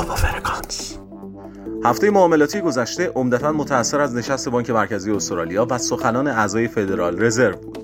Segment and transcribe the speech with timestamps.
[0.00, 0.98] بابا فرکانس
[1.84, 7.56] هفته معاملاتی گذشته عمدتا متأثر از نشست بانک مرکزی استرالیا و سخنان اعضای فدرال رزرو
[7.56, 7.78] بود.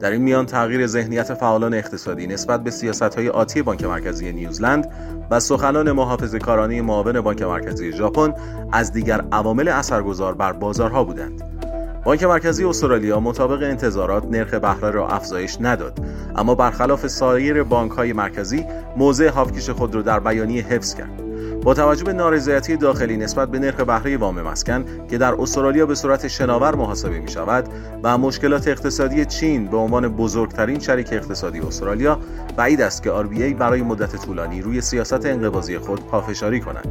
[0.00, 4.92] در این میان تغییر ذهنیت فعالان اقتصادی نسبت به سیاست های آتی بانک مرکزی نیوزلند
[5.30, 8.34] و سخنان محافظ کارانی معاون بانک مرکزی ژاپن
[8.72, 11.42] از دیگر عوامل اثرگذار بر بازارها بودند.
[12.04, 15.98] بانک مرکزی استرالیا مطابق انتظارات نرخ بهره را افزایش نداد
[16.36, 18.64] اما برخلاف سایر بانک های مرکزی
[18.96, 21.29] موضع هافکیش خود را در بیانیه حفظ کرد.
[21.62, 25.94] با توجه به نارضایتی داخلی نسبت به نرخ بهره وام مسکن که در استرالیا به
[25.94, 27.68] صورت شناور محاسبه می شود
[28.02, 32.18] و مشکلات اقتصادی چین به عنوان بزرگترین شریک اقتصادی استرالیا
[32.56, 36.88] بعید است که RBA برای مدت طولانی روی سیاست انقباضی خود پافشاری کند.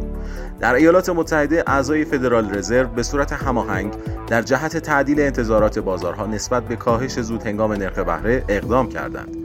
[0.60, 3.94] در ایالات متحده اعضای فدرال رزرو به صورت هماهنگ
[4.28, 9.39] در جهت تعدیل انتظارات بازارها نسبت به کاهش زود هنگام نرخ بهره اقدام کردند.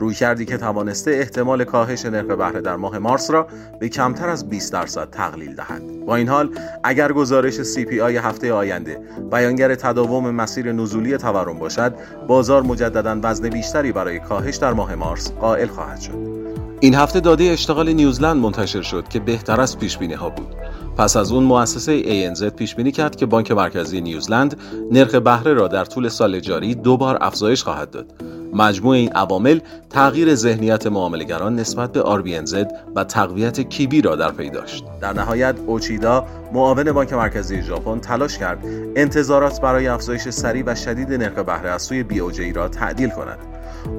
[0.00, 3.46] روی کردی که توانسته احتمال کاهش نرخ بهره در ماه مارس را
[3.80, 5.82] به کمتر از 20 درصد تقلیل دهد.
[6.06, 6.50] با این حال
[6.84, 11.94] اگر گزارش CPI هفته آینده بیانگر تداوم مسیر نزولی تورم باشد
[12.26, 16.40] بازار مجددا وزن بیشتری برای کاهش در ماه مارس قائل خواهد شد.
[16.80, 20.54] این هفته داده اشتغال نیوزلند منتشر شد که بهتر از پیش ها بود.
[20.96, 24.56] پس از اون مؤسسه ANZ پیش بینی کرد که بانک مرکزی نیوزلند
[24.90, 28.12] نرخ بهره را در طول سال جاری دو بار افزایش خواهد داد.
[28.52, 34.50] مجموع این عوامل تغییر ذهنیت معاملهگران نسبت به RBNZ و تقویت کیبی را در پی
[34.50, 34.84] داشت.
[35.00, 38.58] در نهایت اوچیدا معاون بانک مرکزی ژاپن تلاش کرد
[38.96, 43.38] انتظارات برای افزایش سریع و شدید نرخ بهره از سوی بی را تعدیل کند.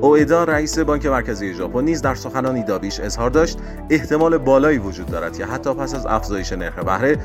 [0.02, 3.57] اوئدا رئیس بانک مرکزی ژاپن نیز در سخنانی دابیش اظهار داشت
[3.89, 7.17] احتمال بالایی وجود دارد که حتی پس از افزایش نرخ بهره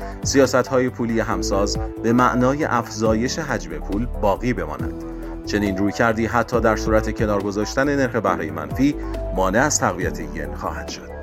[0.71, 5.06] های پولی همساز به معنای افزایش حجم پول باقی بماند.
[5.47, 8.95] چنین روی کردی حتی در صورت کنار گذاشتن نرخ بهره منفی
[9.35, 11.16] مانع از تقویت ین خواهد شد.